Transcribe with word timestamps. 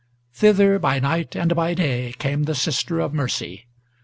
Thither, 0.33 0.79
by 0.79 0.97
night 0.97 1.35
and 1.35 1.55
by 1.55 1.75
day, 1.75 2.13
came 2.17 2.45
the 2.45 2.55
Sister 2.55 2.99
of 2.99 3.13
Mercy. 3.13 3.67